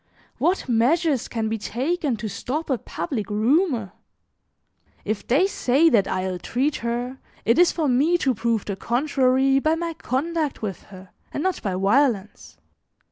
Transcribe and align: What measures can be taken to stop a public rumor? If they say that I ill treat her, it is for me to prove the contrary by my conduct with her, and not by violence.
What 0.39 0.67
measures 0.67 1.27
can 1.27 1.47
be 1.47 1.59
taken 1.59 2.17
to 2.17 2.27
stop 2.27 2.71
a 2.71 2.79
public 2.79 3.29
rumor? 3.29 3.91
If 5.05 5.27
they 5.27 5.45
say 5.45 5.89
that 5.89 6.07
I 6.07 6.25
ill 6.25 6.39
treat 6.39 6.77
her, 6.77 7.19
it 7.45 7.59
is 7.59 7.71
for 7.71 7.87
me 7.87 8.17
to 8.17 8.33
prove 8.33 8.65
the 8.65 8.75
contrary 8.75 9.59
by 9.59 9.75
my 9.75 9.93
conduct 9.93 10.63
with 10.63 10.85
her, 10.85 11.11
and 11.31 11.43
not 11.43 11.61
by 11.61 11.75
violence. 11.75 12.57